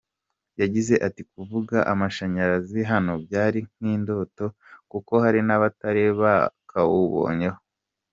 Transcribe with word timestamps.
Yagize 0.61 0.95
ati 1.07 1.21
“Kuvuga 1.31 1.77
amashanyarazi 1.93 2.79
hano 2.91 3.13
byari 3.25 3.59
nk’indoto 3.75 4.45
kuko 4.91 5.13
hari 5.23 5.39
n’abatari 5.47 6.03
bakawubonyeho. 6.21 7.59